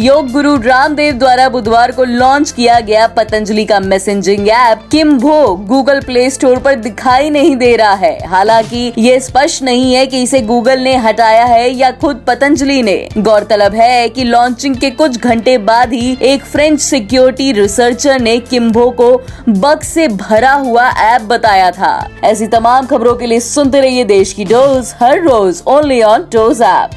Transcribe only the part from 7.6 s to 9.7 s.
रहा है। हालाँकि ये स्पष्ट